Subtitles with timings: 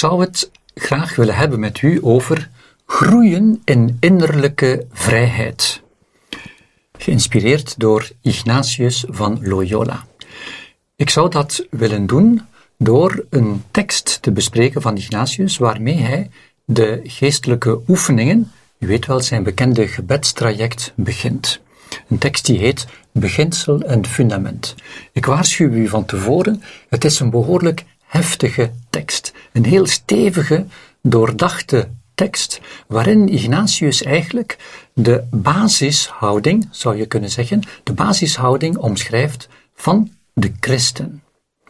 [0.00, 2.50] zou het graag willen hebben met u over
[2.86, 5.82] groeien in innerlijke vrijheid.
[6.98, 10.04] Geïnspireerd door Ignatius van Loyola.
[10.96, 12.42] Ik zou dat willen doen
[12.78, 16.30] door een tekst te bespreken van Ignatius waarmee hij
[16.64, 21.60] de geestelijke oefeningen, u weet wel zijn bekende gebedstraject, begint.
[22.08, 24.74] Een tekst die heet Beginsel en Fundament.
[25.12, 29.32] Ik waarschuw u van tevoren, het is een behoorlijk heftige tekst.
[29.52, 30.66] Een heel stevige,
[31.02, 34.58] doordachte tekst, waarin Ignatius eigenlijk
[34.94, 41.22] de basishouding, zou je kunnen zeggen, de basishouding omschrijft van de christen.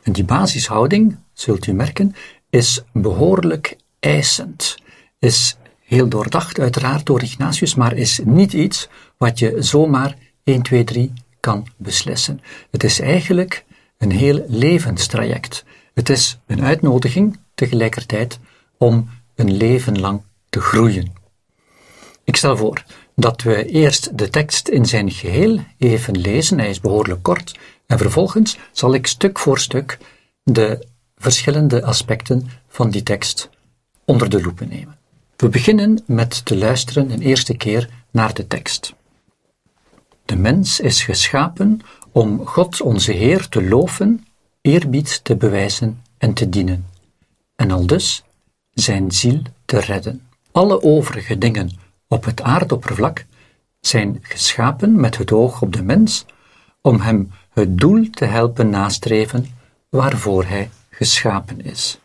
[0.02, 2.14] En die basishouding, zult u merken,
[2.50, 4.76] is behoorlijk eisend.
[5.18, 10.84] Is heel doordacht, uiteraard door Ignatius, maar is niet iets wat je zomaar 1, 2,
[10.84, 12.40] 3 kan beslissen.
[12.70, 13.64] Het is eigenlijk
[13.98, 15.64] een heel levenstraject.
[15.94, 18.38] Het is een uitnodiging tegelijkertijd
[18.78, 21.12] om een leven lang te groeien.
[22.24, 22.84] Ik stel voor
[23.16, 27.98] dat we eerst de tekst in zijn geheel even lezen, hij is behoorlijk kort, en
[27.98, 29.98] vervolgens zal ik stuk voor stuk
[30.42, 33.50] de verschillende aspecten van die tekst
[34.04, 34.98] onder de loep nemen.
[35.36, 38.94] We beginnen met te luisteren een eerste keer naar de tekst.
[40.24, 41.80] De mens is geschapen
[42.12, 44.26] om God onze Heer te loven,
[44.60, 46.86] eerbied te bewijzen en te dienen,
[47.56, 48.24] en al dus
[48.70, 50.26] zijn ziel te redden.
[50.52, 51.70] Alle overige dingen
[52.08, 53.26] op het aardoppervlak
[53.80, 56.24] zijn geschapen met het oog op de mens
[56.80, 59.46] om hem het doel te helpen nastreven
[59.88, 61.98] waarvoor hij geschapen is.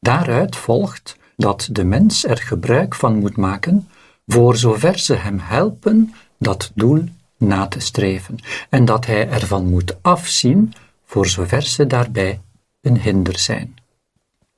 [0.00, 3.88] Daaruit volgt dat de mens er gebruik van moet maken
[4.26, 7.04] voor zover ze hem helpen dat doel
[7.36, 8.38] na te streven,
[8.68, 10.72] en dat hij ervan moet afzien
[11.12, 12.40] voor zover ze daarbij
[12.80, 13.74] een hinder zijn.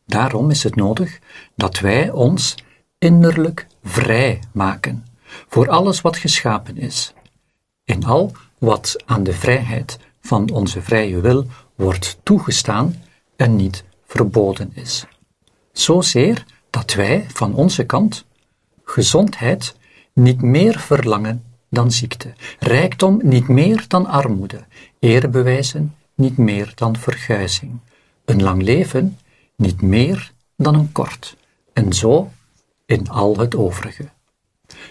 [0.06, 1.18] Daarom is het nodig
[1.56, 2.54] dat wij ons
[2.98, 5.04] innerlijk vrij maken
[5.48, 7.14] voor alles wat geschapen is,
[7.84, 13.02] in al wat aan de vrijheid van onze vrije wil wordt toegestaan
[13.36, 15.06] en niet verboden is.
[15.72, 18.24] Zozeer dat wij van onze kant
[18.84, 19.76] gezondheid
[20.12, 24.64] niet meer verlangen dan ziekte, rijkdom niet meer dan armoede,
[24.98, 27.78] eerbewijzen niet meer dan verguizing,
[28.24, 29.18] een lang leven
[29.56, 31.36] niet meer dan een kort,
[31.72, 32.30] en zo
[32.86, 34.08] in al het overige.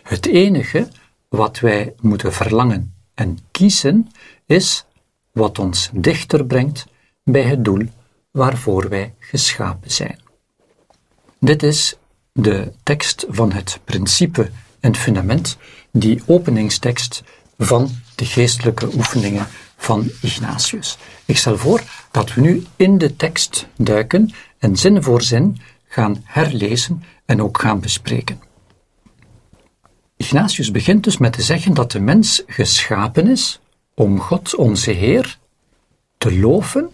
[0.04, 0.88] Het enige
[1.30, 4.12] wat wij moeten verlangen en kiezen
[4.46, 4.86] is
[5.32, 6.86] wat ons dichter brengt
[7.24, 7.88] bij het doel
[8.32, 10.20] waarvoor wij geschapen zijn.
[11.40, 11.98] Dit is
[12.32, 15.58] de tekst van het principe en fundament,
[15.92, 17.24] die openingstekst
[17.58, 19.48] van de geestelijke oefeningen
[19.84, 20.98] van Ignatius.
[21.26, 25.58] Ik stel voor dat we nu in de tekst duiken en zin voor zin
[25.88, 28.42] gaan herlezen en ook gaan bespreken.
[30.18, 33.60] Ignatius begint dus met te zeggen dat de mens geschapen is
[33.94, 35.38] om God, onze Heer,
[36.18, 36.90] te loven,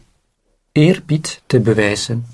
[0.71, 2.25] eerbied te bewijzen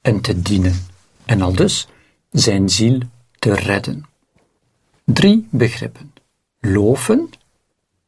[0.00, 0.86] en te dienen,
[1.24, 1.88] en al dus
[2.30, 3.00] zijn ziel
[3.38, 4.04] te redden.
[5.04, 6.12] Drie begrippen:
[6.60, 7.30] loven,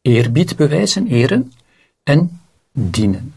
[0.02, 1.52] eerbied bewijzen, eren
[2.02, 2.40] en
[2.72, 3.34] dienen.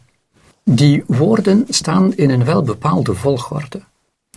[0.63, 3.81] Die woorden staan in een welbepaalde volgorde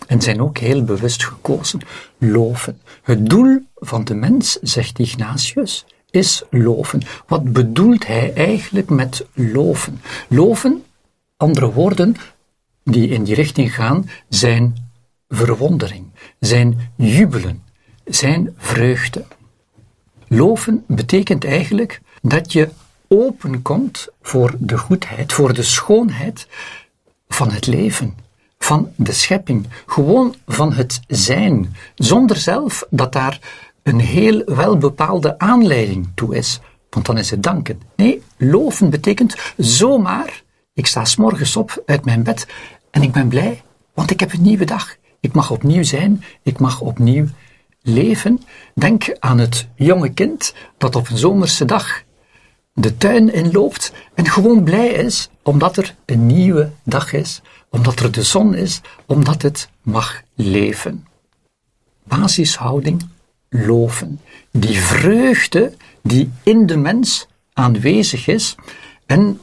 [0.07, 1.81] en zijn ook heel bewust gekozen.
[2.17, 2.81] Loven.
[3.01, 7.01] Het doel van de mens, zegt Ignatius, is loven.
[7.27, 10.01] Wat bedoelt hij eigenlijk met loven?
[10.27, 10.83] Loven,
[11.37, 12.15] andere woorden
[12.83, 14.89] die in die richting gaan, zijn
[15.27, 16.05] verwondering,
[16.39, 17.63] zijn jubelen,
[18.05, 19.25] zijn vreugde.
[20.27, 22.69] Loven betekent eigenlijk dat je
[23.09, 26.47] openkomt voor de goedheid, voor de schoonheid
[27.27, 28.17] van het leven,
[28.57, 33.39] van de schepping, gewoon van het zijn, zonder zelf dat daar
[33.83, 36.59] een heel welbepaalde aanleiding toe is.
[36.89, 37.81] Want dan is het danken.
[37.95, 40.43] Nee, loven betekent zomaar,
[40.73, 42.47] ik sta s'morgens op uit mijn bed
[42.91, 43.61] en ik ben blij,
[43.93, 44.95] want ik heb een nieuwe dag.
[45.19, 47.25] Ik mag opnieuw zijn, ik mag opnieuw
[47.81, 48.41] leven.
[48.75, 52.03] Denk aan het jonge kind dat op een zomerse dag
[52.73, 58.11] de tuin inloopt en gewoon blij is omdat er een nieuwe dag is, omdat er
[58.11, 61.07] de zon is, omdat het mag leven.
[62.03, 63.07] Basishouding,
[63.49, 64.21] loven.
[64.51, 65.73] Die vreugde
[66.03, 68.55] die in de mens aanwezig is
[69.05, 69.39] en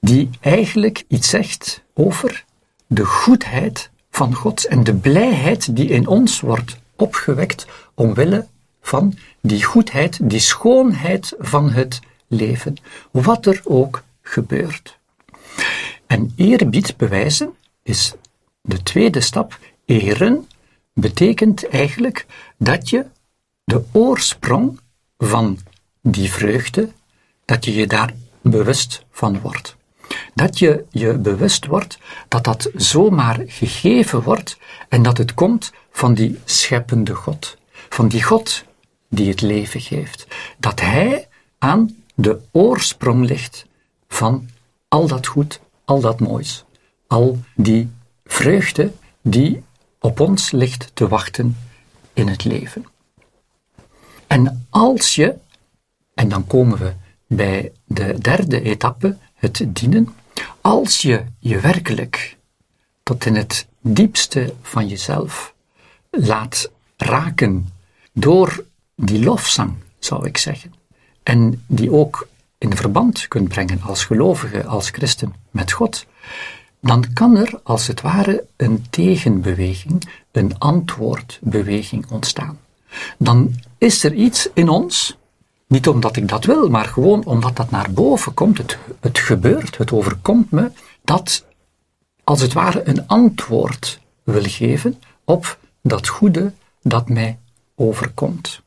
[0.00, 2.44] die eigenlijk iets zegt over
[2.86, 8.46] de goedheid van God en de blijheid die in ons wordt opgewekt omwille
[8.80, 12.00] van die goedheid, die schoonheid van het
[12.30, 12.76] leven,
[13.10, 14.98] wat er ook gebeurt.
[16.06, 18.14] En eerbied bewijzen is
[18.60, 20.48] de tweede stap, eren,
[20.92, 23.06] betekent eigenlijk dat je
[23.64, 24.80] de oorsprong
[25.18, 25.58] van
[26.02, 26.88] die vreugde,
[27.44, 29.76] dat je je daar bewust van wordt.
[30.34, 31.98] Dat je je bewust wordt
[32.28, 37.56] dat dat zomaar gegeven wordt en dat het komt van die scheppende God.
[37.88, 38.64] Van die God
[39.08, 40.26] die het leven geeft.
[40.58, 41.28] Dat Hij
[41.58, 43.66] aan de oorsprong ligt
[44.08, 44.48] van
[44.88, 46.64] al dat goed, al dat moois.
[47.06, 47.90] Al die
[48.24, 49.62] vreugde die
[49.98, 51.56] op ons ligt te wachten
[52.12, 52.84] in het leven.
[54.26, 55.36] En als je,
[56.14, 56.92] en dan komen we
[57.26, 60.08] bij de derde etappe, het dienen,
[60.60, 62.36] als je je werkelijk
[63.02, 65.54] tot in het diepste van jezelf
[66.10, 67.72] laat raken
[68.12, 68.64] door
[68.96, 70.79] die lofzang, zou ik zeggen,
[71.30, 72.28] en die ook
[72.58, 76.06] in verband kunt brengen als gelovige, als christen met God,
[76.80, 82.58] dan kan er als het ware een tegenbeweging, een antwoordbeweging ontstaan.
[83.18, 85.16] Dan is er iets in ons,
[85.66, 89.76] niet omdat ik dat wil, maar gewoon omdat dat naar boven komt, het, het gebeurt,
[89.76, 90.70] het overkomt me,
[91.04, 91.44] dat
[92.24, 96.52] als het ware een antwoord wil geven op dat goede
[96.82, 97.38] dat mij
[97.74, 98.62] overkomt.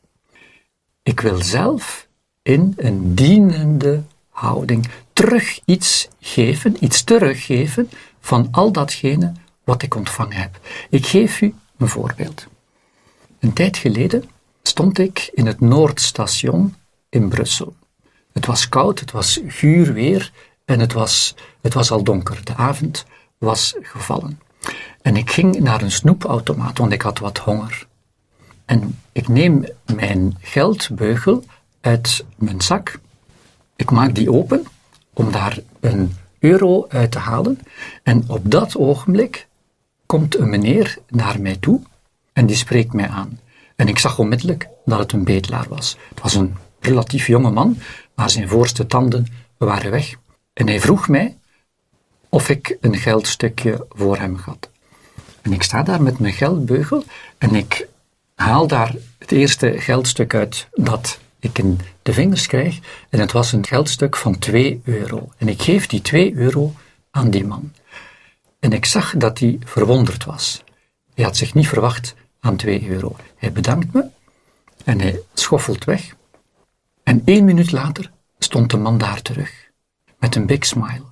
[1.02, 2.08] Ik wil zelf
[2.44, 9.32] in een dienende houding terug iets geven, iets teruggeven van al datgene
[9.64, 10.60] wat ik ontvangen heb.
[10.90, 12.48] Ik geef u een voorbeeld.
[13.40, 14.30] Een tijd geleden
[14.64, 16.76] stond ik in het Noordstation
[17.10, 17.76] in Brussel.
[18.32, 20.32] Het was koud, het was guur weer
[20.66, 22.40] en het was, het was al donker.
[22.44, 23.06] De avond
[23.38, 24.40] was gevallen.
[25.02, 27.88] En ik ging naar een snoepautomaat, want ik had wat honger.
[28.66, 31.44] En ik neem mijn geldbeugel
[31.84, 33.00] uit mijn zak.
[33.76, 34.64] Ik maak die open
[35.14, 37.60] om daar een euro uit te halen.
[38.04, 39.48] En op dat ogenblik
[40.06, 41.82] komt een meneer naar mij toe
[42.34, 43.40] en die spreekt mij aan.
[43.76, 45.98] En ik zag onmiddellijk dat het een bedelaar was.
[46.10, 47.78] Het was een relatief jonge man,
[48.16, 49.28] maar zijn voorste tanden
[49.58, 50.16] waren weg.
[50.54, 51.38] En hij vroeg mij
[52.30, 54.70] of ik een geldstukje voor hem had.
[55.42, 57.04] En ik sta daar met mijn geldbeugel
[57.38, 57.88] en ik
[58.36, 62.80] haal daar het eerste geldstuk uit dat ik in de vingers krijg.
[63.10, 65.30] En het was een geldstuk van 2 euro.
[65.38, 66.74] En ik geef die 2 euro
[67.12, 67.72] aan die man.
[68.60, 70.64] En ik zag dat hij verwonderd was.
[71.14, 73.16] Hij had zich niet verwacht aan 2 euro.
[73.36, 74.06] Hij bedankt me
[74.84, 76.16] en hij schoffelt weg.
[77.04, 79.70] En één minuut later stond de man daar terug,
[80.20, 81.04] met een big smile.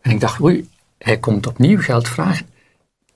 [0.00, 0.68] En ik dacht, oei,
[0.98, 2.46] hij komt opnieuw geld vragen.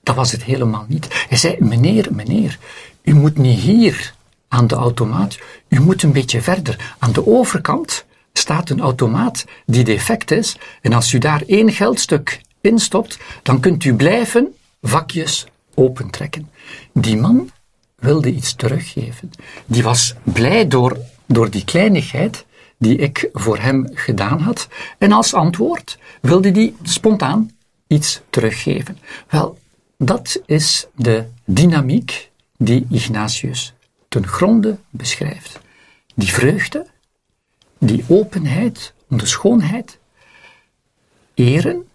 [0.02, 1.24] Dat was het helemaal niet.
[1.28, 2.58] Hij zei, meneer, meneer,
[3.02, 4.14] u moet niet hier
[4.50, 5.38] aan de automaat,
[5.68, 6.94] u moet een beetje verder.
[6.98, 12.40] Aan de overkant staat een automaat die defect is, en als u daar één geldstuk
[12.60, 16.50] instopt, dan kunt u blijven vakjes opentrekken.
[16.92, 17.50] Die man
[17.96, 19.30] wilde iets teruggeven.
[19.66, 22.44] Die was blij door, door die kleinigheid
[22.78, 24.68] die ik voor hem gedaan had.
[24.98, 27.50] En als antwoord wilde die spontaan
[27.86, 28.98] iets teruggeven.
[29.28, 29.58] Wel,
[29.98, 33.74] dat is de dynamiek die Ignatius
[34.10, 35.60] ten gronde beschrijft.
[36.14, 36.86] Die vreugde,
[37.78, 39.98] die openheid om de schoonheid,
[41.34, 41.88] eren,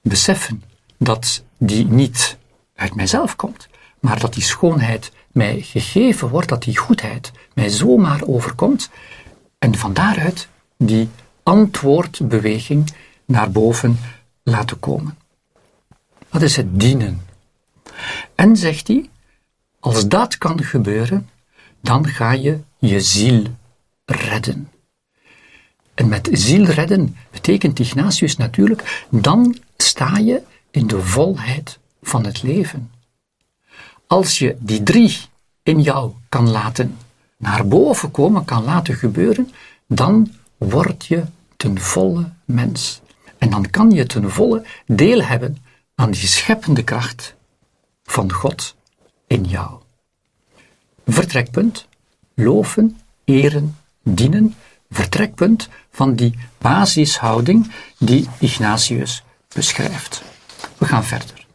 [0.00, 0.62] beseffen
[0.96, 2.36] dat die niet
[2.74, 3.68] uit mijzelf komt,
[4.00, 8.90] maar dat die schoonheid mij gegeven wordt, dat die goedheid mij zomaar overkomt,
[9.58, 11.08] en van daaruit die
[11.42, 12.92] antwoordbeweging
[13.24, 13.98] naar boven
[14.42, 15.18] laten komen.
[16.30, 17.26] Dat is het dienen.
[18.34, 19.10] En zegt hij,
[19.80, 21.28] als dat kan gebeuren,
[21.86, 23.42] dan ga je je ziel
[24.04, 24.70] redden.
[25.94, 32.42] En met ziel redden betekent Ignatius natuurlijk, dan sta je in de volheid van het
[32.42, 32.90] leven.
[34.06, 35.18] Als je die drie
[35.62, 36.96] in jou kan laten
[37.36, 39.50] naar boven komen, kan laten gebeuren,
[39.88, 41.24] dan word je
[41.56, 43.00] ten volle mens.
[43.38, 45.56] En dan kan je ten volle deel hebben
[45.94, 47.34] aan die scheppende kracht
[48.04, 48.74] van God
[49.26, 49.75] in jou.
[51.06, 51.86] Vertrekpunt,
[52.34, 54.54] loven, eren, dienen,
[54.90, 59.22] vertrekpunt van die basishouding die Ignatius
[59.54, 60.22] beschrijft.
[60.78, 61.46] We gaan verder.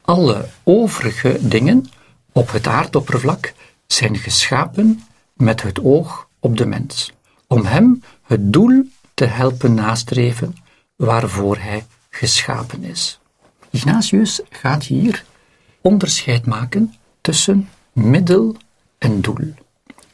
[0.00, 1.90] Alle overige dingen
[2.32, 3.54] op het aardoppervlak
[3.86, 7.12] zijn geschapen met het oog op de mens,
[7.46, 10.56] om hem het doel te helpen nastreven
[10.96, 13.20] waarvoor hij geschapen is.
[13.70, 15.24] Ignatius gaat hier
[15.80, 18.56] onderscheid maken tussen middel
[18.98, 19.54] en doel.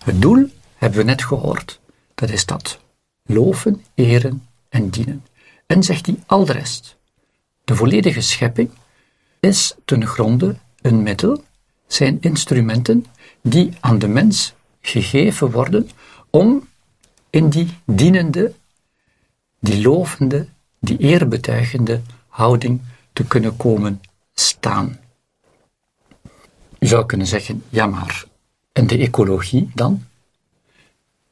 [0.05, 1.81] Het doel hebben we net gehoord.
[2.15, 2.81] Dat is dat.
[3.23, 5.25] Loven, eren en dienen.
[5.67, 6.97] En zegt hij al de rest.
[7.65, 8.71] De volledige schepping,
[9.41, 11.45] is ten gronde een middel,
[11.87, 13.07] zijn instrumenten
[13.41, 15.89] die aan de mens gegeven worden
[16.31, 16.69] om
[17.31, 18.53] in die dienende,
[19.61, 20.47] die lovende,
[20.81, 22.81] die eerbetuigende houding
[23.13, 24.01] te kunnen komen
[24.35, 25.01] staan.
[26.83, 28.25] Je zou kunnen zeggen, ja maar,
[28.73, 30.05] en de ecologie dan?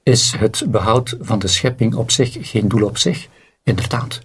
[0.03, 3.29] Is het behoud van de schepping op zich geen doel op zich?
[3.63, 4.21] Inderdaad.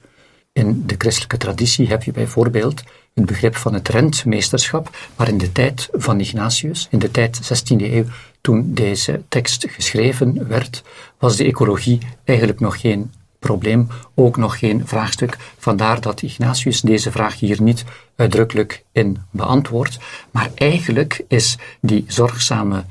[0.53, 5.51] In de christelijke traditie heb je bijvoorbeeld het begrip van het rentmeesterschap, maar in de
[5.51, 8.05] tijd van Ignatius, in de tijd 16e eeuw,
[8.41, 10.83] toen deze tekst geschreven werd,
[11.17, 13.11] was de ecologie eigenlijk nog geen
[13.45, 15.37] probleem, ook nog geen vraagstuk.
[15.57, 17.83] Vandaar dat Ignatius deze vraag hier niet
[18.15, 19.97] uitdrukkelijk in beantwoordt.
[20.31, 22.83] Maar eigenlijk is die zorgzame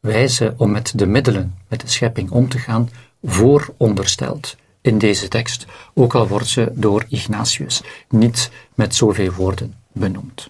[0.00, 2.90] wijze om met de middelen, met de schepping om te gaan,
[3.22, 10.48] voorondersteld in deze tekst, ook al wordt ze door Ignatius niet met zoveel woorden benoemd.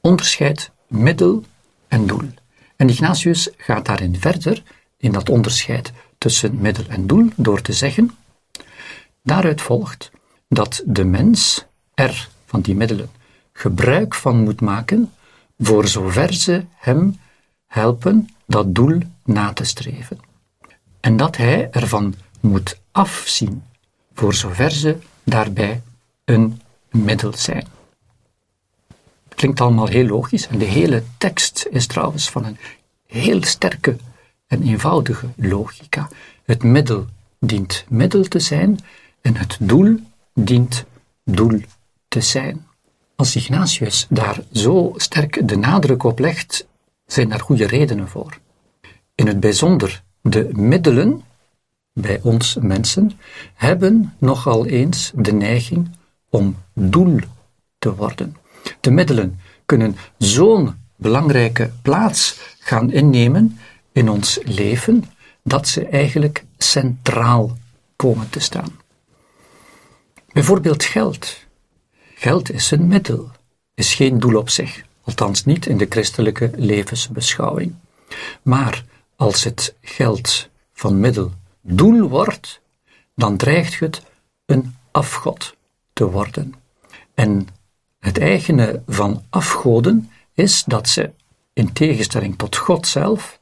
[0.00, 1.44] Onderscheid middel
[1.88, 2.28] en doel.
[2.76, 4.62] En Ignatius gaat daarin verder
[4.96, 8.10] in dat onderscheid tussen middel en doel door te zeggen:
[9.26, 10.10] Daaruit volgt
[10.48, 11.64] dat de mens
[11.94, 13.10] er van die middelen
[13.52, 15.12] gebruik van moet maken
[15.58, 17.18] voor zover ze hem
[17.66, 20.20] helpen dat doel na te streven.
[21.00, 23.62] En dat hij ervan moet afzien,
[24.14, 25.82] voor zover ze daarbij
[26.24, 27.66] een middel zijn.
[29.28, 32.58] Klinkt allemaal heel logisch en de hele tekst is trouwens van een
[33.06, 33.96] heel sterke
[34.46, 36.08] en eenvoudige logica.
[36.44, 37.06] Het middel
[37.38, 38.78] dient middel te zijn
[39.26, 39.98] en het doel
[40.34, 40.84] dient
[41.24, 41.60] doel
[42.08, 42.66] te zijn.
[43.16, 46.66] Als Ignatius daar zo sterk de nadruk op legt,
[47.06, 48.38] zijn daar goede redenen voor.
[49.14, 51.22] In het bijzonder de middelen
[51.92, 53.12] bij ons mensen
[53.54, 55.90] hebben nogal eens de neiging
[56.30, 57.18] om doel
[57.78, 58.36] te worden.
[58.80, 63.58] De middelen kunnen zo'n belangrijke plaats gaan innemen
[63.92, 65.04] in ons leven
[65.42, 67.56] dat ze eigenlijk centraal
[67.96, 68.84] komen te staan.
[70.36, 71.36] Bijvoorbeeld geld.
[72.14, 73.30] Geld is een middel,
[73.74, 77.74] is geen doel op zich, althans niet in de christelijke levensbeschouwing.
[78.42, 78.84] Maar
[79.16, 82.60] als het geld van middel doel wordt,
[83.14, 84.02] dan dreigt het
[84.46, 85.56] een afgod
[85.92, 86.54] te worden.
[87.14, 87.48] En
[87.98, 91.10] het eigene van afgoden is dat ze,
[91.52, 93.40] in tegenstelling tot God zelf,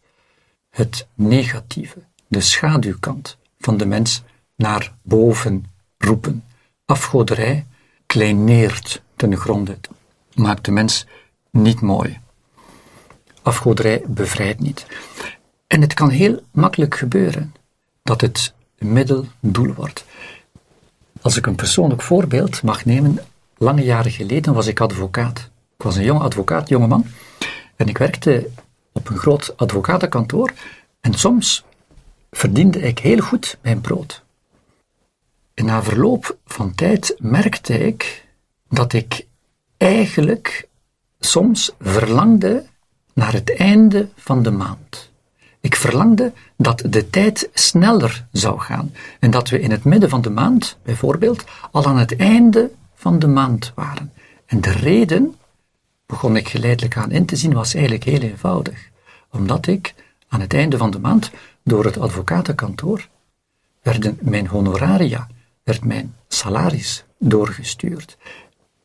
[0.71, 4.23] het negatieve, de schaduwkant van de mens
[4.57, 5.65] naar boven
[5.99, 6.45] roepen.
[6.87, 7.67] Afgoderij
[8.07, 9.79] kleineert ten gronde,
[10.35, 11.07] maakt de mens
[11.51, 12.19] niet mooi.
[13.43, 14.87] Afgoderij bevrijdt niet.
[15.67, 17.55] En het kan heel makkelijk gebeuren
[18.03, 20.05] dat het middel doel wordt.
[21.21, 23.19] Als ik een persoonlijk voorbeeld mag nemen,
[23.57, 25.51] lange jaren geleden was ik advocaat.
[25.77, 27.07] Ik was een jonge advocaat, jongeman,
[27.77, 28.51] en ik werkte
[28.93, 30.53] op een groot advocatenkantoor
[31.01, 31.65] en soms
[32.31, 34.24] verdiende ik heel goed mijn brood.
[35.55, 38.27] En na verloop van tijd merkte ik
[38.69, 39.27] dat ik
[39.77, 40.69] eigenlijk
[41.21, 42.65] soms verlangde
[43.13, 45.11] naar het einde van de maand.
[45.61, 50.23] Ik verlangde dat de tijd sneller zou gaan en dat we in het midden van
[50.23, 54.13] de maand, bijvoorbeeld, al aan het einde van de maand waren.
[54.47, 55.35] En de reden,
[56.07, 58.89] begon ik geleidelijk aan in te zien, was eigenlijk heel eenvoudig.
[59.31, 59.95] Omdat ik
[60.29, 61.31] aan het einde van de maand
[61.63, 63.09] door het advocatenkantoor
[63.83, 65.29] werden mijn honoraria,
[65.65, 68.17] werd mijn salaris doorgestuurd.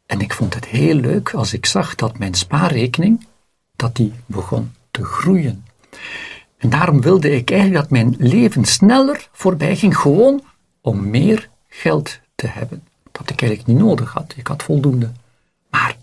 [0.06, 3.28] En ik vond het heel leuk als ik zag dat mijn spaarrekening,
[3.76, 5.66] dat die begon te groeien.
[6.58, 10.44] En daarom wilde ik eigenlijk dat mijn leven sneller voorbij ging, gewoon
[10.82, 12.84] om meer geld te hebben.
[13.12, 14.34] Dat ik eigenlijk niet nodig had.
[14.36, 15.12] Ik had voldoende.
[15.70, 15.96] Maar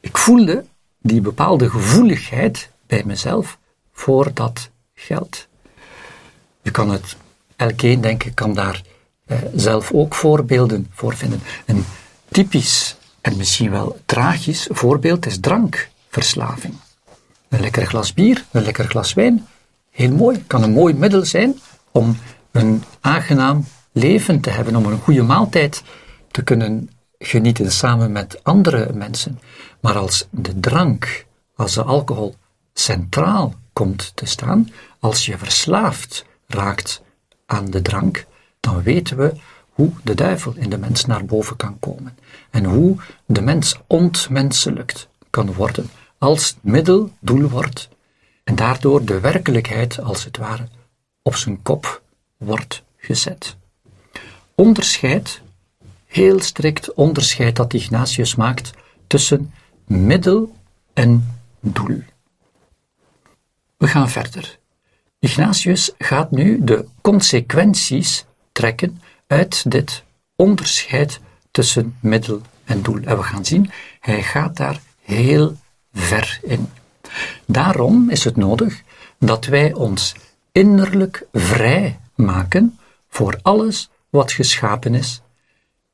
[0.00, 0.64] ik voelde
[0.98, 3.58] die bepaalde gevoeligheid bij mezelf
[3.92, 5.48] voor dat geld.
[6.62, 7.16] Je kan het,
[7.56, 8.82] elkeen denk ik, kan daar
[9.54, 11.42] zelf ook voorbeelden voor vinden.
[11.66, 11.84] Een
[12.28, 16.74] typisch en misschien wel tragisch voorbeeld is drankverslaving.
[17.48, 19.46] Een lekker glas bier, een lekker glas wijn,
[19.90, 21.60] heel mooi, kan een mooi middel zijn
[21.90, 22.16] om
[22.50, 25.82] een aangenaam leven te hebben, om een goede maaltijd
[26.30, 29.40] te kunnen genieten samen met andere mensen.
[29.80, 32.34] Maar als de drank, als de alcohol
[32.74, 37.02] centraal komt te staan, als je verslaafd raakt
[37.46, 38.26] aan de drank,
[38.62, 39.32] dan weten we
[39.70, 42.18] hoe de duivel in de mens naar boven kan komen
[42.50, 47.88] en hoe de mens ontmenselijkt kan worden als middel doel wordt
[48.44, 50.68] en daardoor de werkelijkheid als het ware
[51.22, 52.02] op zijn kop
[52.36, 53.56] wordt gezet.
[54.54, 55.40] Onderscheid,
[56.06, 58.70] heel strikt onderscheid dat Ignatius maakt
[59.06, 59.52] tussen
[59.86, 60.56] middel
[60.92, 62.02] en doel.
[63.76, 64.58] We gaan verder.
[65.18, 70.04] Ignatius gaat nu de consequenties trekken uit dit
[70.36, 73.00] onderscheid tussen middel en doel.
[73.04, 75.56] En we gaan zien, hij gaat daar heel
[75.92, 76.68] ver in.
[77.46, 78.82] Daarom is het nodig
[79.18, 80.14] dat wij ons
[80.52, 82.78] innerlijk vrij maken
[83.08, 85.20] voor alles wat geschapen is,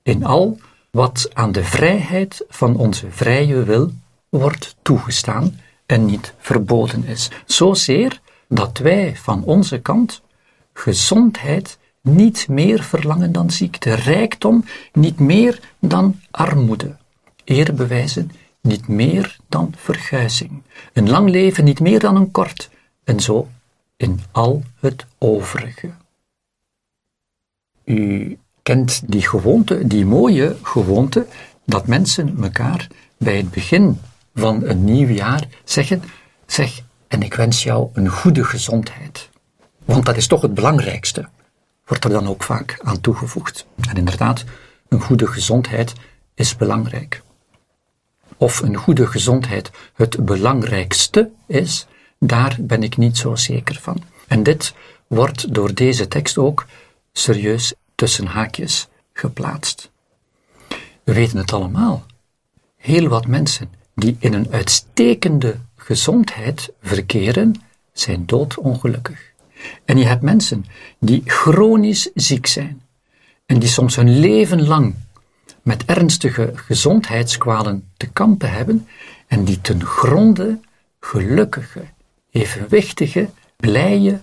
[0.03, 0.59] in al
[0.91, 3.93] wat aan de vrijheid van onze vrije wil
[4.29, 7.31] wordt toegestaan en niet verboden is.
[7.47, 10.23] Zozeer dat wij van onze kant
[10.73, 16.97] gezondheid niet meer verlangen dan ziekte, rijkdom niet meer dan armoede,
[17.45, 20.63] eerbewijzen niet meer dan verguizing,
[20.93, 22.71] een lang leven niet meer dan een kort,
[23.05, 23.49] en zo
[23.97, 25.91] in al het overige.
[27.85, 31.27] U kent die gewoonte, die mooie gewoonte,
[31.65, 32.87] dat mensen elkaar
[33.17, 34.01] bij het begin
[34.35, 36.03] van een nieuw jaar zeggen:
[36.47, 39.29] Zeg, en ik wens jou een goede gezondheid.
[39.85, 41.29] Want dat is toch het belangrijkste,
[41.89, 43.67] wordt er dan ook vaak aan toegevoegd.
[43.89, 44.45] En inderdaad,
[44.89, 45.93] een goede gezondheid
[46.35, 47.23] is belangrijk.
[48.37, 51.87] Of een goede gezondheid het belangrijkste is,
[52.19, 54.03] daar ben ik niet zo zeker van.
[54.27, 54.75] En dit
[55.07, 56.67] wordt door deze tekst ook
[57.13, 59.91] serieus tussen haakjes geplaatst.
[61.05, 62.07] We weten het allemaal.
[62.77, 69.28] Heel wat mensen die in een uitstekende gezondheid verkeren, zijn doodongelukkig.
[69.85, 70.65] En je hebt mensen
[70.99, 72.83] die chronisch ziek zijn
[73.47, 74.95] en die soms hun leven lang
[75.63, 78.89] met ernstige gezondheidskwalen te kampen hebben
[79.27, 80.61] en die ten gronde
[81.01, 81.85] gelukkige,
[82.31, 84.21] evenwichtige, blije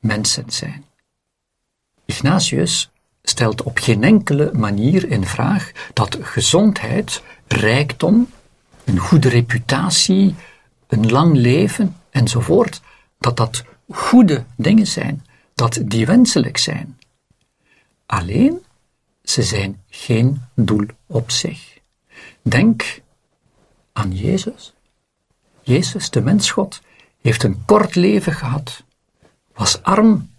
[0.00, 0.84] mensen zijn.
[2.04, 2.90] Ignatius
[3.22, 8.28] stelt op geen enkele manier in vraag dat gezondheid, rijkdom,
[8.84, 10.34] een goede reputatie,
[10.86, 12.80] een lang leven enzovoort,
[13.18, 16.98] dat dat goede dingen zijn, dat die wenselijk zijn.
[18.06, 18.64] Alleen,
[19.22, 21.78] ze zijn geen doel op zich.
[22.42, 23.00] Denk
[23.92, 24.74] aan Jezus.
[25.62, 26.80] Jezus, de mensgod,
[27.20, 28.82] heeft een kort leven gehad,
[29.54, 30.30] was arm,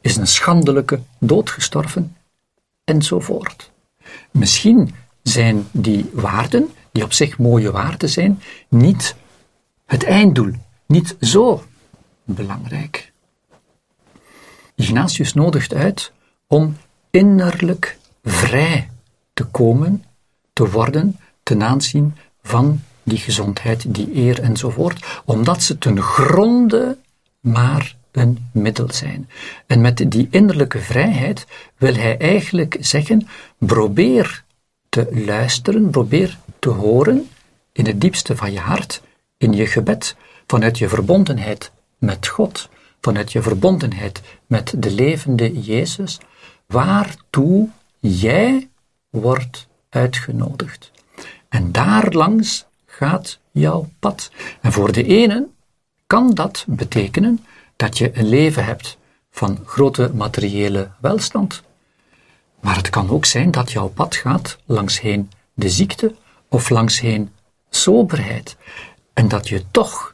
[0.00, 2.16] is een schandelijke dood gestorven,
[2.84, 3.70] enzovoort.
[4.30, 9.16] Misschien zijn die waarden, die op zich mooie waarden zijn, niet
[9.86, 10.52] het einddoel,
[10.86, 11.64] niet zo
[12.34, 13.12] belangrijk.
[14.74, 16.12] Ignatius nodigt uit
[16.46, 16.76] om
[17.10, 18.90] innerlijk vrij
[19.32, 20.04] te komen,
[20.52, 26.98] te worden ten aanzien van die gezondheid, die eer enzovoort, omdat ze ten gronde
[27.40, 29.28] maar een middel zijn.
[29.66, 34.44] En met die innerlijke vrijheid wil hij eigenlijk zeggen: probeer
[34.88, 37.28] te luisteren, probeer te horen
[37.72, 39.02] in het diepste van je hart,
[39.36, 40.16] in je gebed,
[40.46, 42.68] vanuit je verbondenheid met God,
[43.00, 46.18] vanuit je verbondenheid met de levende Jezus,
[46.66, 48.68] waartoe jij
[49.10, 50.90] wordt uitgenodigd.
[51.48, 54.30] En daarlangs gaat jouw pad.
[54.60, 55.48] En voor de ene
[56.06, 57.44] kan dat betekenen
[57.76, 58.98] dat je een leven hebt
[59.30, 61.62] van grote materiële welstand.
[62.60, 66.14] Maar het kan ook zijn dat jouw pad gaat langsheen de ziekte
[66.48, 67.32] of langsheen
[67.70, 68.56] soberheid.
[69.12, 70.12] En dat je toch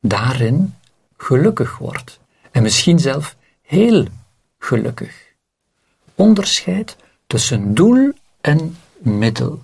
[0.00, 0.74] daarin
[1.18, 2.20] gelukkig wordt.
[2.50, 4.06] En misschien zelf heel
[4.58, 5.26] gelukkig.
[6.14, 9.62] Onderscheid tussen doel en middel.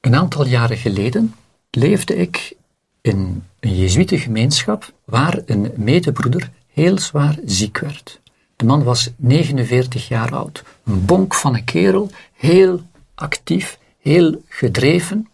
[0.00, 1.34] Een aantal jaren geleden
[1.70, 2.56] leefde ik
[3.00, 8.20] in een Jezuïetengemeenschap waar een medebroeder heel zwaar ziek werd.
[8.56, 12.82] De man was 49 jaar oud, een bonk van een kerel, heel
[13.14, 15.28] actief, heel gedreven.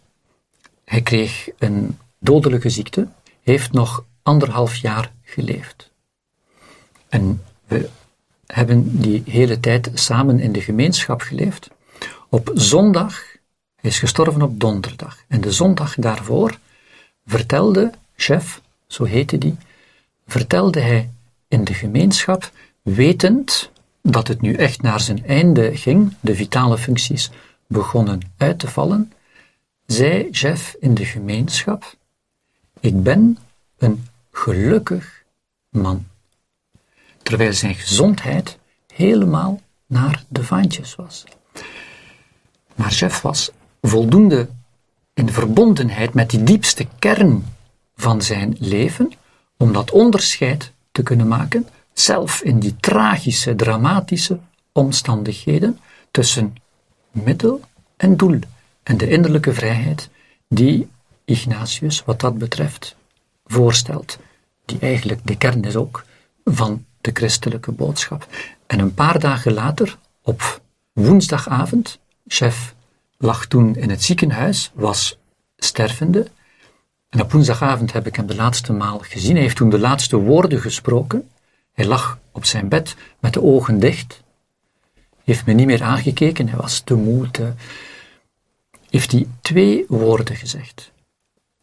[0.84, 3.08] Hij kreeg een dodelijke ziekte,
[3.44, 5.90] heeft nog anderhalf jaar geleefd.
[7.08, 7.88] En we
[8.46, 11.70] hebben die hele tijd samen in de gemeenschap geleefd.
[12.28, 13.22] Op zondag,
[13.76, 16.58] hij is gestorven op donderdag, en de zondag daarvoor
[17.26, 19.56] vertelde chef, zo heette die,
[20.26, 21.10] vertelde hij
[21.48, 22.50] in de gemeenschap,
[22.82, 23.70] wetend
[24.02, 27.30] dat het nu echt naar zijn einde ging, de vitale functies
[27.66, 29.12] begonnen uit te vallen,
[29.86, 31.96] zei Jeff in de gemeenschap,
[32.84, 33.38] ik ben
[33.78, 35.24] een gelukkig
[35.68, 36.06] man.
[37.22, 38.58] Terwijl zijn gezondheid
[38.94, 41.24] helemaal naar de vaantjes was.
[42.74, 43.50] Maar Jeff was
[43.82, 44.48] voldoende
[45.14, 47.44] in verbondenheid met die diepste kern
[47.96, 49.12] van zijn leven,
[49.56, 54.38] om dat onderscheid te kunnen maken, zelf in die tragische, dramatische
[54.72, 55.78] omstandigheden
[56.10, 56.54] tussen
[57.10, 57.60] middel
[57.96, 58.38] en doel,
[58.82, 60.08] en de innerlijke vrijheid
[60.48, 60.88] die
[61.24, 62.96] Ignatius wat dat betreft
[63.46, 64.18] voorstelt,
[64.64, 66.04] die eigenlijk de kern is ook
[66.44, 68.26] van de christelijke boodschap.
[68.66, 70.60] En een paar dagen later, op
[70.92, 72.74] woensdagavond, chef
[73.18, 75.18] lag toen in het ziekenhuis, was
[75.56, 76.26] stervende.
[77.08, 79.32] En op woensdagavond heb ik hem de laatste maal gezien.
[79.32, 81.28] Hij heeft toen de laatste woorden gesproken.
[81.72, 84.22] Hij lag op zijn bed met de ogen dicht.
[85.24, 87.30] Heeft me niet meer aangekeken, hij was te moe.
[87.30, 87.52] Te...
[88.90, 90.92] Heeft hij twee woorden gezegd.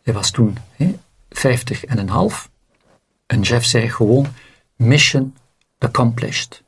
[0.03, 2.49] Hij was toen hè, 50 en een half.
[3.25, 4.27] En Jeff zei gewoon:
[4.75, 5.35] Mission
[5.77, 6.63] accomplished.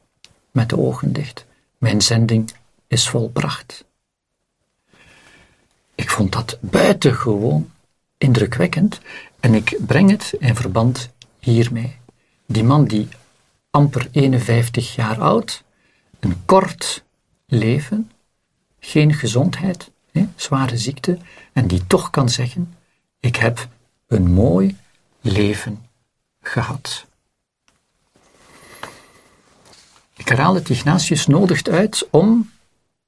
[0.52, 1.46] Met de ogen dicht.
[1.78, 2.54] Mijn zending
[2.88, 3.86] is volbracht.
[5.96, 7.72] Ik vond dat buitengewoon
[8.18, 9.00] indrukwekkend
[9.40, 11.96] en ik breng het in verband hiermee.
[12.46, 13.08] Die man die
[13.70, 15.64] amper 51 jaar oud,
[16.20, 17.04] een kort
[17.46, 18.12] leven,
[18.80, 21.18] geen gezondheid, hè, zware ziekte,
[21.54, 22.76] en die toch kan zeggen:
[23.24, 23.68] Ik heb
[24.08, 24.78] een mooi
[25.22, 25.86] leven
[26.42, 27.06] gehad.
[30.16, 32.52] Ik herhaal het, Ignatius nodigt uit om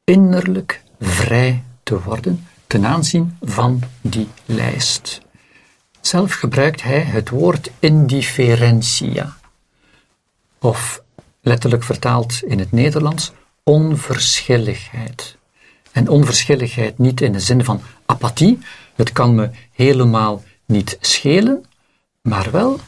[0.03, 5.21] innerlijk vrij te worden ten aanzien van die lijst.
[6.01, 9.37] Zelf gebruikt hij het woord indifferentia,
[10.59, 11.03] of
[11.41, 13.31] letterlijk vertaald in het Nederlands,
[13.63, 15.37] onverschilligheid.
[15.91, 18.59] En onverschilligheid niet in de zin van apathie,
[18.95, 21.65] het kan me helemaal niet schelen,
[22.21, 22.79] maar wel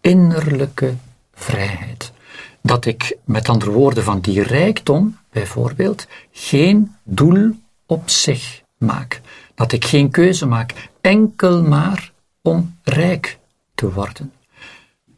[0.00, 0.94] innerlijke
[1.34, 2.12] vrijheid.
[2.60, 7.50] Dat ik, met andere woorden, van die rijkdom bijvoorbeeld geen doel
[7.86, 9.20] op zich maak.
[9.54, 12.12] Dat ik geen keuze maak enkel maar
[12.42, 13.38] om rijk
[13.74, 14.32] te worden.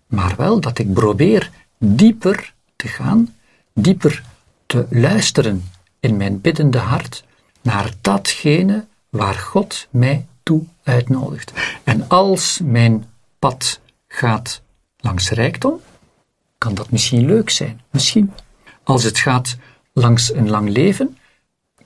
[0.07, 3.35] Maar wel dat ik probeer dieper te gaan,
[3.75, 4.23] dieper
[4.67, 5.65] te luisteren
[6.01, 7.25] in mijn biddende hart
[7.63, 11.53] naar datgene waar God mij toe uitnodigt.
[11.85, 13.05] En als mijn
[13.39, 14.63] pad gaat
[14.97, 15.81] langs rijkdom,
[16.59, 17.81] kan dat misschien leuk zijn.
[17.91, 18.33] Misschien.
[18.83, 19.57] Als het gaat
[19.93, 21.17] langs een lang leven,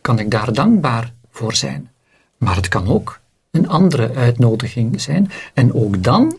[0.00, 1.90] kan ik daar dankbaar voor zijn.
[2.36, 3.20] Maar het kan ook
[3.50, 5.30] een andere uitnodiging zijn.
[5.54, 6.38] En ook dan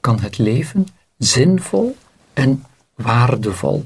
[0.00, 0.86] kan het leven
[1.18, 1.96] zinvol
[2.32, 3.84] en waardevol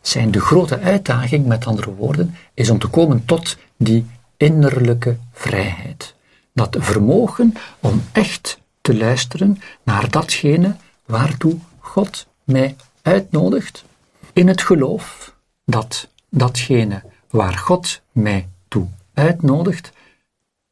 [0.00, 0.30] zijn.
[0.30, 6.14] De grote uitdaging, met andere woorden, is om te komen tot die innerlijke vrijheid.
[6.52, 13.84] Dat vermogen om echt te luisteren naar datgene waartoe God mij uitnodigt,
[14.32, 15.34] in het geloof
[15.64, 19.92] dat datgene waar God mij toe uitnodigt,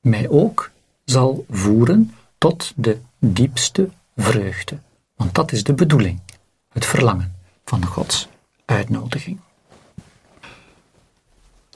[0.00, 0.70] mij ook
[1.04, 4.78] zal voeren tot de diepste vreugde.
[5.16, 6.20] Want dat is de bedoeling,
[6.68, 8.28] het verlangen van Gods
[8.64, 9.40] uitnodiging.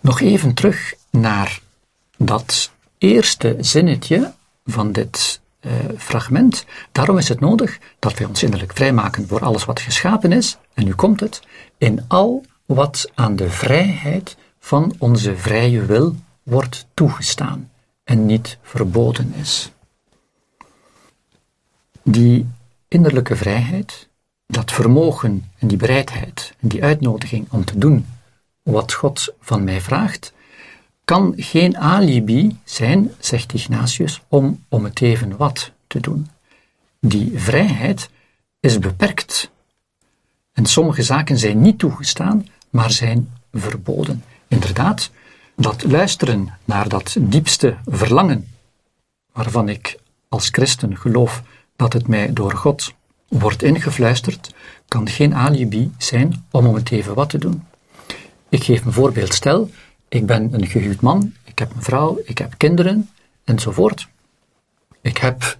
[0.00, 1.60] Nog even terug naar
[2.16, 2.70] dat
[3.02, 4.32] eerste zinnetje
[4.64, 6.64] van dit uh, fragment.
[6.92, 10.84] Daarom is het nodig dat wij ons innerlijk vrijmaken voor alles wat geschapen is, en
[10.84, 11.42] nu komt het,
[11.78, 17.70] in al wat aan de vrijheid van onze vrije wil wordt toegestaan
[18.04, 19.72] en niet verboden is.
[22.02, 22.48] Die
[22.88, 24.08] innerlijke vrijheid,
[24.46, 28.06] dat vermogen en die bereidheid en die uitnodiging om te doen
[28.62, 30.32] wat God van mij vraagt,
[31.04, 36.28] kan geen alibi zijn, zegt Ignatius, om om het even wat te doen.
[37.00, 38.10] Die vrijheid
[38.60, 39.50] is beperkt.
[40.52, 44.24] En sommige zaken zijn niet toegestaan, maar zijn verboden.
[44.48, 45.10] Inderdaad,
[45.56, 48.48] dat luisteren naar dat diepste verlangen,
[49.32, 51.42] waarvan ik als christen geloof
[51.76, 52.94] dat het mij door God
[53.28, 54.54] wordt ingefluisterd,
[54.88, 57.64] kan geen alibi zijn om om het even wat te doen.
[58.48, 59.34] Ik geef een voorbeeld.
[59.34, 59.70] Stel,
[60.12, 63.10] ik ben een gehuwd man, ik heb een vrouw, ik heb kinderen
[63.44, 64.08] enzovoort.
[65.00, 65.58] Ik heb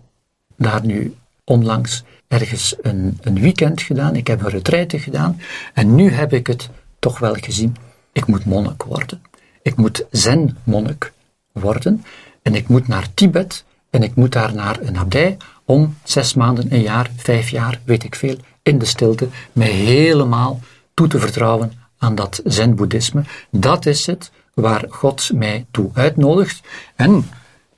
[0.56, 5.40] daar nu onlangs ergens een, een weekend gedaan, ik heb een retraite gedaan
[5.74, 7.76] en nu heb ik het toch wel gezien.
[8.12, 9.22] Ik moet monnik worden.
[9.62, 11.12] Ik moet zen-monnik
[11.52, 12.04] worden
[12.42, 16.72] en ik moet naar Tibet en ik moet daar naar een abdij om zes maanden,
[16.72, 20.60] een jaar, vijf jaar, weet ik veel, in de stilte, mij helemaal
[20.94, 23.22] toe te vertrouwen aan dat zen-boeddhisme.
[23.50, 26.60] Dat is het waar God mij toe uitnodigt.
[26.96, 27.24] En,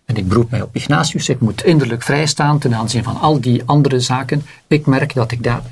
[0.04, 3.62] en ik beroep mij op Ignatius, ik moet innerlijk vrijstaan ten aanzien van al die
[3.64, 4.42] andere zaken.
[4.66, 5.62] Ik merk dat ik daar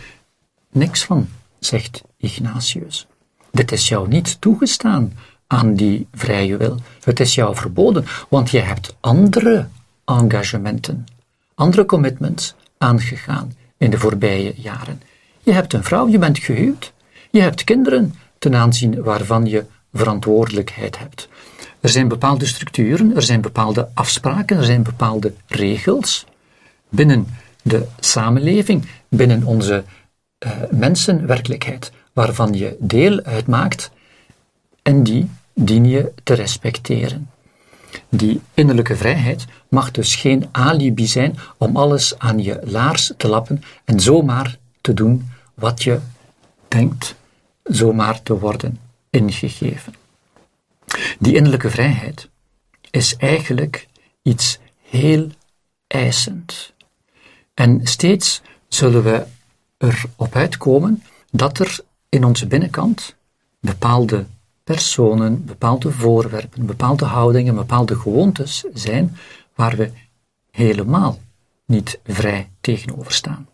[0.71, 3.07] niks van, zegt Ignatius.
[3.51, 5.13] Dit is jou niet toegestaan
[5.47, 6.77] aan die vrije wil.
[7.05, 9.69] Het is jou verboden, want je hebt andere
[10.05, 11.07] engagementen,
[11.55, 15.03] andere commitments aangegaan in de voorbije jaren.
[15.43, 16.93] Je hebt een vrouw, je bent gehuwd,
[17.31, 21.29] je hebt kinderen ten aanzien waarvan je verantwoordelijkheid hebt.
[21.81, 26.27] Er zijn bepaalde structuren, er zijn bepaalde afspraken, er zijn bepaalde regels
[26.89, 27.27] binnen
[27.63, 29.85] de samenleving, binnen onze
[30.47, 33.91] uh, mensenwerkelijkheid, waarvan je deel uitmaakt
[34.83, 37.31] en die dien je te respecteren.
[38.09, 43.63] Die innerlijke vrijheid mag dus geen alibi zijn om alles aan je laars te lappen
[43.85, 45.99] en zomaar te doen wat je
[46.69, 47.15] denkt
[47.63, 48.79] zomaar te worden
[49.13, 49.95] ingegeven.
[51.19, 52.29] Die innerlijke vrijheid
[52.91, 53.89] is eigenlijk
[54.23, 55.29] iets heel
[55.87, 56.73] eisend.
[57.55, 59.25] En steeds zullen we
[59.79, 63.15] erop uitkomen dat er in onze binnenkant
[63.61, 64.27] bepaalde
[64.65, 69.17] personen, bepaalde voorwerpen, bepaalde houdingen, bepaalde gewoontes zijn
[69.55, 69.91] waar we
[70.51, 71.19] helemaal
[71.67, 73.49] niet vrij tegenover staan.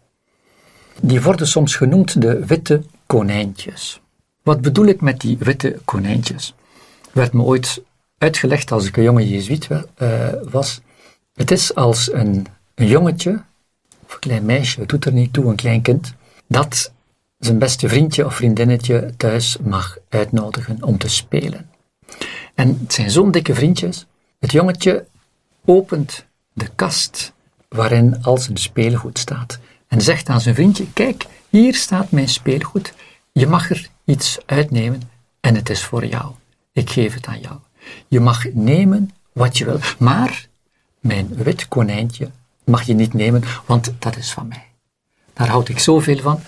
[1.01, 4.01] Die worden soms genoemd de witte konijntjes.
[4.49, 6.55] Wat bedoel ik met die witte konijntjes?
[7.13, 7.83] Werd me ooit
[8.19, 10.81] uitgelegd als ik een jonge jezuïet uh, was.
[11.35, 13.43] Het is als een, een jongetje,
[14.05, 16.15] of een klein meisje, het doet er niet toe, een klein kind,
[16.47, 16.93] dat
[17.39, 21.71] zijn beste vriendje of vriendinnetje thuis mag uitnodigen om te spelen.
[22.55, 24.07] En het zijn zo'n dikke vriendjes.
[24.39, 25.07] Het jongetje
[25.65, 27.33] opent de kast
[27.69, 29.59] waarin al zijn speelgoed staat
[29.89, 32.93] en zegt aan zijn vriendje: Kijk, hier staat mijn speelgoed.
[33.33, 35.03] Je mag er iets uitnemen
[35.41, 36.33] en het is voor jou.
[36.73, 37.57] Ik geef het aan jou.
[38.09, 40.49] Je mag nemen wat je wil, maar
[41.01, 42.31] mijn wit konijntje
[42.65, 44.67] mag je niet nemen, want dat is van mij.
[45.33, 46.41] Daar houd ik zoveel van,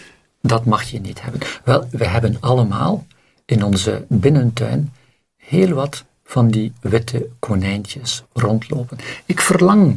[0.43, 1.41] dat mag je niet hebben.
[1.65, 3.07] Wel, we hebben allemaal
[3.45, 4.93] in onze binnentuin
[5.37, 8.99] heel wat van die witte konijntjes rondlopen.
[9.27, 9.97] Ik verlang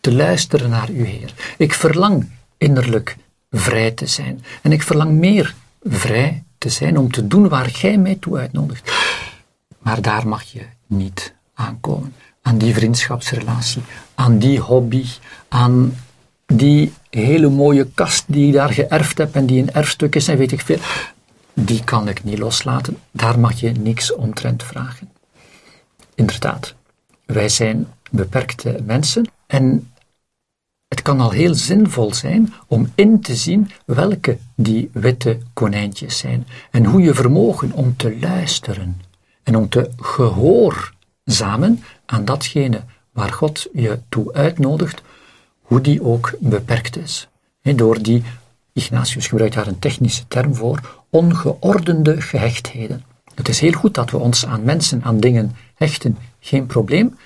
[0.00, 1.54] te luisteren naar u, Heer.
[1.58, 3.16] Ik verlang innerlijk
[3.50, 4.44] vrij te zijn.
[4.62, 8.92] En ik verlang meer vrij te zijn om te doen waar Gij mij toe uitnodigt.
[9.78, 12.14] Maar daar mag je niet aankomen.
[12.42, 13.82] Aan die vriendschapsrelatie,
[14.14, 15.04] aan die hobby,
[15.48, 15.94] aan
[16.46, 20.38] die hele mooie kast die ik daar geërfd heb en die een erfstuk is en
[20.38, 20.78] weet ik veel.
[21.54, 22.98] Die kan ik niet loslaten.
[23.10, 25.10] Daar mag je niks omtrent vragen.
[26.14, 26.74] Inderdaad,
[27.26, 29.91] wij zijn beperkte mensen en
[30.92, 36.46] het kan al heel zinvol zijn om in te zien welke die witte konijntjes zijn
[36.70, 39.00] en hoe je vermogen om te luisteren
[39.42, 42.80] en om te gehoorzamen aan datgene
[43.12, 45.02] waar God je toe uitnodigt,
[45.60, 47.28] hoe die ook beperkt is.
[47.62, 48.22] door die,
[48.72, 53.04] Ignatius gebruikt daar een technische term voor, ongeordende gehechtheden.
[53.34, 57.16] Het is heel goed dat we ons aan mensen, aan dingen hechten, geen probleem.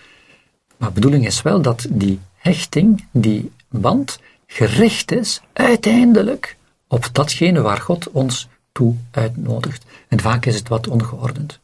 [0.77, 3.51] Maar de bedoeling is wel dat die hechting, die
[3.81, 6.57] band, gericht is uiteindelijk
[6.89, 9.85] op datgene waar God ons toe uitnodigt.
[10.09, 11.59] En vaak is het wat ongeordend.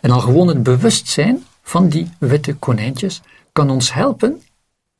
[0.00, 3.20] En al gewoon het bewustzijn van die witte konijntjes
[3.52, 4.42] kan ons helpen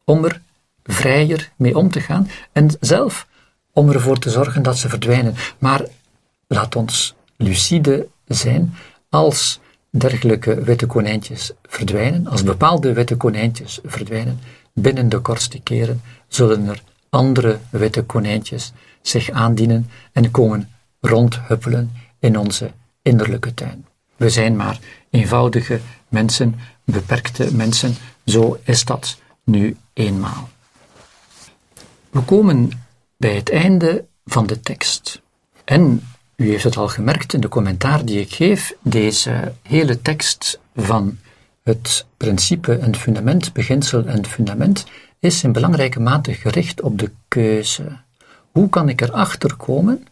[0.04, 0.40] om er
[0.82, 3.26] vrijer mee om te gaan en zelf
[3.72, 5.34] om ervoor te zorgen dat ze verdwijnen.
[5.58, 5.84] Maar
[6.46, 8.74] laat ons lucide zijn
[9.08, 14.40] als dergelijke witte konijntjes verdwijnen, als bepaalde witte konijntjes verdwijnen,
[14.80, 22.38] binnen de kortste keren zullen er andere witte konijntjes zich aandienen en komen rondhuppelen in
[22.38, 22.70] onze
[23.02, 23.86] innerlijke tuin.
[24.16, 24.78] We zijn maar
[25.10, 30.48] eenvoudige mensen, beperkte mensen, zo is dat nu eenmaal.
[32.10, 32.70] We komen
[33.16, 35.20] bij het einde van de tekst.
[35.64, 36.02] En
[36.36, 41.18] u heeft het al gemerkt in de commentaar die ik geef, deze hele tekst van
[41.66, 44.84] het principe en fundament, beginsel en fundament,
[45.18, 47.98] is in belangrijke mate gericht op de keuze.
[48.50, 50.06] Hoe kan ik erachter komen?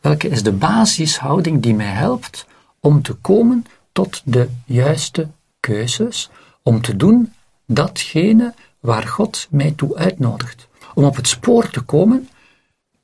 [0.00, 2.46] Welke is de basishouding die mij helpt
[2.80, 5.28] om te komen tot de juiste
[5.60, 6.30] keuzes,
[6.62, 7.32] om te doen
[7.66, 10.68] datgene waar God mij toe uitnodigt?
[10.94, 12.28] Om op het spoor te komen,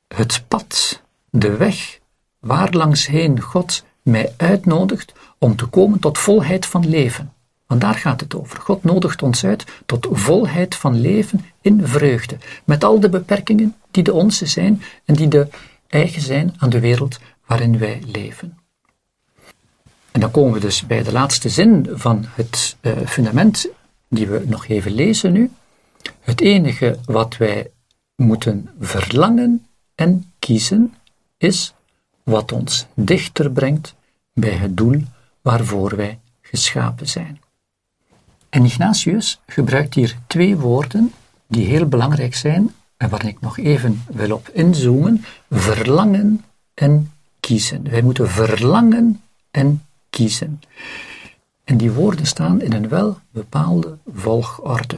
[0.07, 1.99] het pad, de weg
[2.39, 7.33] waar langs heen God mij uitnodigt om te komen tot volheid van leven.
[7.71, 8.59] Want daar gaat het over.
[8.59, 14.03] God nodigt ons uit tot volheid van leven in vreugde, met al de beperkingen die
[14.03, 15.47] de onze zijn en die de
[15.87, 18.57] eigen zijn aan de wereld waarin wij leven.
[20.11, 23.67] En dan komen we dus bij de laatste zin van het uh, fundament,
[24.09, 25.51] die we nog even lezen nu.
[26.19, 27.71] Het enige wat wij
[28.15, 30.93] moeten verlangen en kiezen
[31.37, 31.73] is
[32.23, 33.95] wat ons dichter brengt
[34.33, 35.01] bij het doel
[35.41, 37.39] waarvoor wij geschapen zijn.
[38.51, 41.13] En Ignatius gebruikt hier twee woorden
[41.47, 47.89] die heel belangrijk zijn en waar ik nog even wil op inzoomen: verlangen en kiezen.
[47.89, 50.61] Wij moeten verlangen en kiezen.
[51.63, 54.95] En die woorden staan in een wel bepaalde volgorde.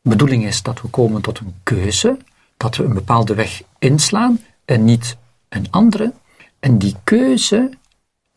[0.00, 2.16] De bedoeling is dat we komen tot een keuze,
[2.56, 5.16] dat we een bepaalde weg inslaan en niet
[5.48, 6.12] een andere.
[6.60, 7.70] En die keuze,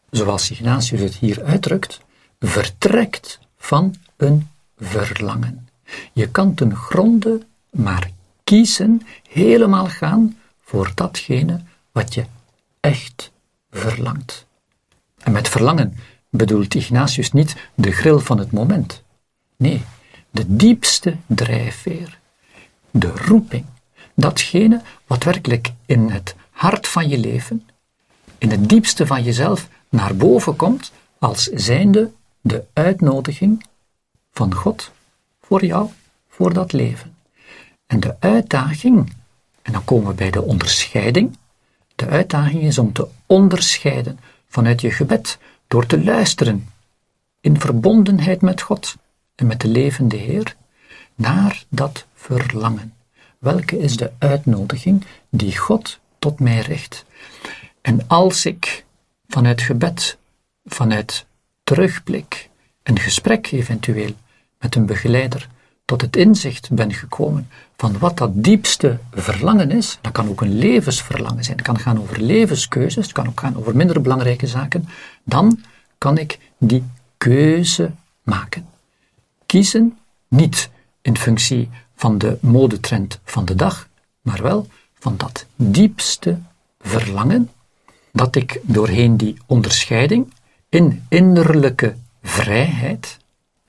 [0.09, 2.01] zoals Ignatius het hier uitdrukt,
[2.39, 5.69] vertrekt van een verlangen.
[6.13, 8.09] Je kan ten gronde maar
[8.43, 12.25] kiezen, helemaal gaan voor datgene wat je
[12.79, 13.31] echt
[13.71, 14.45] verlangt.
[15.17, 15.97] En met verlangen
[16.29, 19.03] bedoelt Ignatius niet de gril van het moment.
[19.55, 19.81] Nee,
[20.31, 22.19] de diepste drijfveer,
[22.91, 23.65] de roeping,
[24.13, 27.67] datgene wat werkelijk in het hart van je leven,
[28.37, 33.65] in het diepste van jezelf naar boven komt als zijnde de uitnodiging
[34.35, 34.91] van God
[35.41, 35.89] voor jou,
[36.29, 37.15] voor dat leven.
[37.87, 39.13] En de uitdaging,
[39.61, 41.37] en dan komen we bij de onderscheiding,
[41.95, 46.69] de uitdaging is om te onderscheiden vanuit je gebed, door te luisteren
[47.41, 48.95] in verbondenheid met God
[49.35, 50.55] en met de levende Heer,
[51.15, 52.93] naar dat verlangen.
[53.39, 57.05] Welke is de uitnodiging die God tot mij richt?
[57.81, 58.85] En als ik
[59.27, 60.17] vanuit gebed,
[60.65, 61.25] vanuit
[61.63, 62.49] terugblik,
[62.83, 64.13] een gesprek eventueel
[64.65, 65.47] met een begeleider,
[65.85, 67.47] tot het inzicht ben gekomen
[67.77, 71.99] van wat dat diepste verlangen is, dat kan ook een levensverlangen zijn, het kan gaan
[71.99, 74.87] over levenskeuzes, het kan ook gaan over minder belangrijke zaken,
[75.23, 75.63] dan
[75.97, 76.83] kan ik die
[77.17, 77.91] keuze
[78.23, 78.65] maken.
[79.45, 79.97] Kiezen
[80.27, 80.69] niet
[81.01, 83.87] in functie van de modetrend van de dag,
[84.21, 84.67] maar wel
[84.99, 86.39] van dat diepste
[86.79, 87.49] verlangen
[88.11, 90.33] dat ik doorheen die onderscheiding
[90.69, 93.17] in innerlijke vrijheid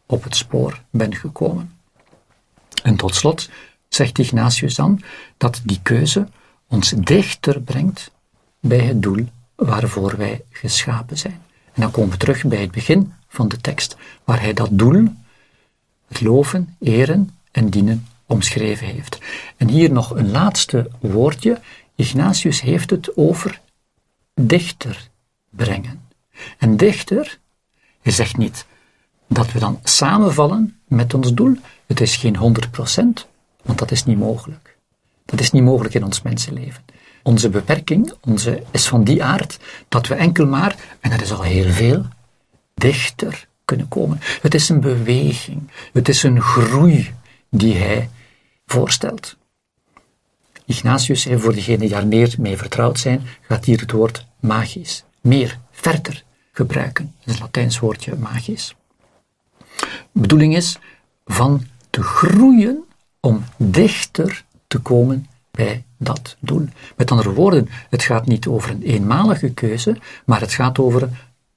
[0.07, 1.79] op het spoor ben gekomen.
[2.83, 3.49] En tot slot
[3.89, 5.03] zegt Ignatius dan
[5.37, 6.29] dat die keuze
[6.67, 8.11] ons dichter brengt
[8.61, 11.43] bij het doel waarvoor wij geschapen zijn.
[11.73, 15.09] En dan komen we terug bij het begin van de tekst, waar hij dat doel,
[16.09, 19.19] het loven, eren en dienen, omschreven heeft.
[19.57, 21.61] En hier nog een laatste woordje.
[21.95, 23.61] Ignatius heeft het over
[24.35, 25.09] dichter
[25.51, 26.09] brengen.
[26.59, 27.39] En dichter,
[28.03, 28.67] hij zegt niet
[29.29, 31.57] dat we dan samenvallen met ons doel.
[31.87, 33.27] Het is geen 100%,
[33.63, 34.77] want dat is niet mogelijk.
[35.25, 36.85] Dat is niet mogelijk in ons mensenleven.
[37.23, 39.59] Onze beperking onze, is van die aard
[39.89, 42.07] dat we enkel maar, en dat is al heel veel,
[42.75, 44.19] dichter kunnen komen.
[44.43, 47.15] Het is een beweging, het is een groei
[47.51, 48.11] die hij
[48.67, 49.37] voorstelt.
[50.65, 55.59] Ignatius, voor degenen die daar meer mee vertrouwd zijn, gaat hier het woord magisch, meer,
[55.71, 57.05] verder gebruiken.
[57.19, 58.75] Dat is het Latijns woordje magisch.
[60.13, 60.79] Bedoeling is
[61.25, 62.85] van te groeien
[63.21, 66.69] om dichter te komen bij dat doel.
[66.97, 71.09] Met andere woorden, het gaat niet over een eenmalige keuze, maar het gaat over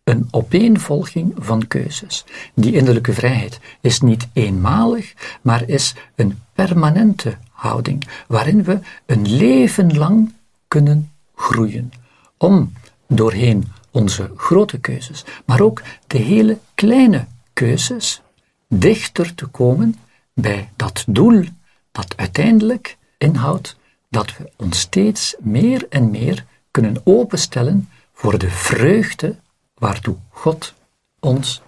[0.03, 2.25] een opeenvolging van keuzes.
[2.53, 9.97] Die innerlijke vrijheid is niet eenmalig, maar is een permanente houding, waarin we een leven
[9.97, 10.33] lang
[10.67, 11.91] kunnen groeien.
[12.37, 12.73] Om
[13.07, 17.25] doorheen onze grote keuzes, maar ook de hele kleine
[17.59, 18.21] keuzes,
[18.67, 19.95] dichter te komen
[20.33, 21.43] bij dat doel
[21.91, 23.77] dat uiteindelijk inhoudt
[24.09, 29.35] dat we ons steeds meer en meer kunnen openstellen voor de vreugde
[29.73, 30.73] waartoe God
[31.19, 31.61] ons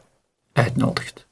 [0.54, 1.28] uitnodigt.